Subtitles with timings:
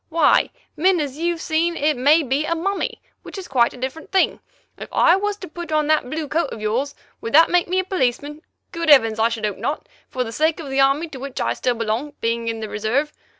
[0.09, 4.11] Why, men, as you've seen, it may be a mummy, which is quite a different
[4.11, 4.39] thing.
[4.79, 7.77] If I was to put on that blue coat of yours, would that make me
[7.77, 8.41] a policeman?
[8.71, 9.19] Good heavens!
[9.19, 12.13] I should hope not, for the sake of the Army to which I still belong,
[12.19, 13.13] being in the Reserve.